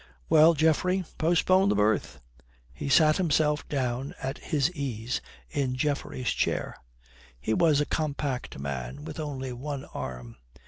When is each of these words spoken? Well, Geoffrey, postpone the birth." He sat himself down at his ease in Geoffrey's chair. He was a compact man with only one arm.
Well, 0.29 0.55
Geoffrey, 0.55 1.05
postpone 1.19 1.69
the 1.69 1.75
birth." 1.75 2.19
He 2.73 2.89
sat 2.89 3.17
himself 3.17 3.69
down 3.69 4.15
at 4.19 4.39
his 4.39 4.71
ease 4.71 5.21
in 5.51 5.75
Geoffrey's 5.75 6.31
chair. 6.31 6.75
He 7.39 7.53
was 7.53 7.79
a 7.79 7.85
compact 7.85 8.57
man 8.57 9.05
with 9.05 9.19
only 9.19 9.53
one 9.53 9.85
arm. 9.85 10.37